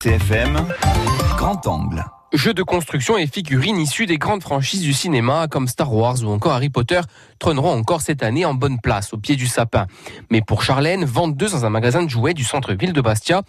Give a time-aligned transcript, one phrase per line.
[0.00, 0.54] TFM,
[1.36, 2.17] grand angle.
[2.34, 6.28] Jeux de construction et figurines issus des grandes franchises du cinéma comme Star Wars ou
[6.28, 7.00] encore Harry Potter
[7.38, 9.86] trôneront encore cette année en bonne place au pied du sapin.
[10.30, 13.42] Mais pour Charlène, vendeuse dans un magasin de jouets du centre-ville de Bastia,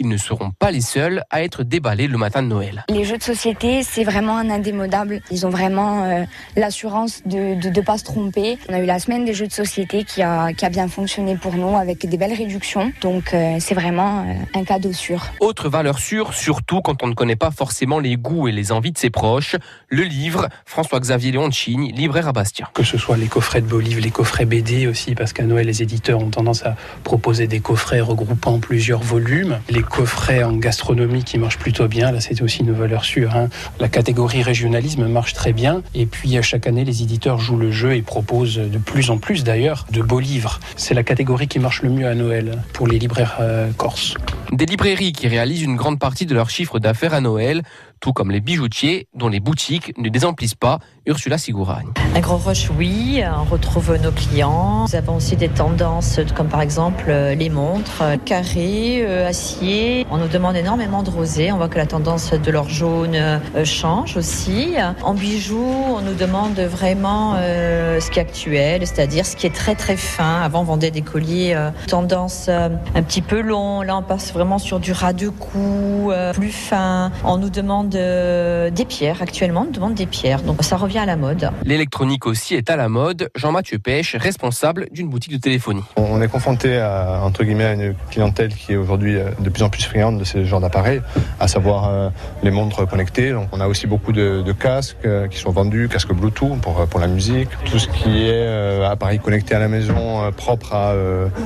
[0.00, 2.84] ils ne seront pas les seuls à être déballés le matin de Noël.
[2.88, 5.20] Les jeux de société, c'est vraiment un indémodable.
[5.30, 6.24] Ils ont vraiment euh,
[6.56, 8.58] l'assurance de ne pas se tromper.
[8.68, 11.36] On a eu la semaine des jeux de société qui a, qui a bien fonctionné
[11.36, 12.92] pour nous avec des belles réductions.
[13.00, 15.22] Donc euh, c'est vraiment euh, un cadeau sûr.
[15.38, 18.90] Autre valeur sûre, surtout quand on ne connaît pas forcément les goûts et les envies
[18.90, 19.56] de ses proches,
[19.88, 22.70] le livre François-Xavier Leoncini, libraire à Bastia.
[22.72, 25.66] Que ce soit les coffrets de beaux livres, les coffrets BD aussi, parce qu'à Noël,
[25.66, 26.74] les éditeurs ont tendance à
[27.04, 29.60] proposer des coffrets regroupant plusieurs volumes.
[29.68, 33.36] Les coffrets en gastronomie qui marchent plutôt bien, là c'est aussi une valeur sûre.
[33.36, 33.48] Hein.
[33.78, 35.82] La catégorie régionalisme marche très bien.
[35.94, 39.18] Et puis à chaque année, les éditeurs jouent le jeu et proposent de plus en
[39.18, 40.60] plus d'ailleurs de beaux livres.
[40.76, 44.14] C'est la catégorie qui marche le mieux à Noël pour les libraires euh, corses.
[44.54, 47.62] Des librairies qui réalisent une grande partie de leur chiffre d'affaires à Noël,
[47.98, 50.78] tout comme les bijoutiers dont les boutiques ne désemplissent pas.
[51.06, 51.88] Ursula Sigouragne.
[52.14, 54.86] Un gros rush, oui, on retrouve nos clients.
[54.88, 60.06] Nous avons aussi des tendances comme par exemple euh, les montres, euh, carrés, euh, acier.
[60.10, 61.50] On nous demande énormément de rosé.
[61.50, 64.74] On voit que la tendance de l'or jaune change aussi.
[65.02, 69.74] En bijoux, on nous demande vraiment ce qui est actuel, c'est-à-dire ce qui est très
[69.74, 70.42] très fin.
[70.42, 71.56] Avant, on vendait des colliers
[71.88, 73.82] tendance un petit peu long.
[73.82, 77.10] Là, on passe vraiment sur du ras de cou, plus fin.
[77.24, 79.22] On nous demande des pierres.
[79.22, 80.42] Actuellement, on nous demande des pierres.
[80.42, 81.50] Donc ça revient à la mode.
[81.64, 83.30] L'électronique aussi est à la mode.
[83.34, 85.82] Jean-Mathieu Pêche, responsable d'une boutique de téléphonie.
[85.96, 89.62] On est confronté à, entre guillemets, à une clientèle qui est aujourd'hui euh, de plus
[89.62, 91.02] en plus friande de ce genre d'appareils,
[91.40, 92.10] à savoir euh,
[92.42, 93.32] les montres connectées.
[93.32, 97.00] Donc on a aussi beaucoup de, casques euh, qui sont vendus, casques Bluetooth pour, pour
[97.00, 100.94] la musique, tout ce qui est appareil connecté à la maison propre à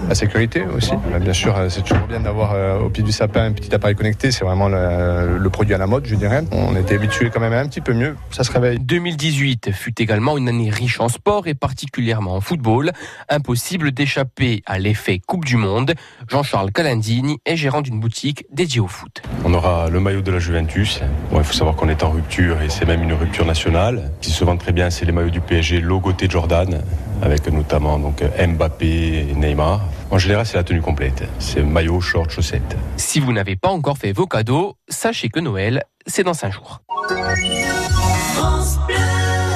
[0.08, 0.92] la sécurité aussi.
[1.20, 2.54] Bien sûr, c'est toujours bien d'avoir
[2.88, 5.86] au pied du sapin un petit appareil connecté, c'est vraiment le, le, produit à la
[5.86, 6.42] mode, je dirais.
[6.52, 8.78] On était habitué quand même à un petit peu mieux, ça se réveille.
[8.78, 12.92] 2018 fut également une année riche en sport et particulièrement en football.
[13.28, 15.92] Impossible d'échapper à l'effet Coupe du Monde.
[16.28, 19.22] Jean-Charles Calandini est gérant d'une boutique dédiée au foot.
[19.44, 21.00] On aura le maillot de la Juventus.
[21.32, 24.10] il faut savoir qu'on est en rupture et c'est même une rupture nationale.
[24.22, 26.80] qui se vend très bien, c'est les maillots du PSG logoté Jordan,
[27.22, 29.80] avec notamment donc Mbappé et Neymar.
[30.10, 31.24] En général, c'est la tenue complète.
[31.38, 32.76] C'est maillot, short, chaussettes.
[32.96, 36.80] Si vous n'avez pas encore fait vos cadeaux, sachez que Noël, c'est dans 5 jours.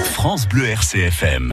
[0.04, 1.50] France Bleu RCFM.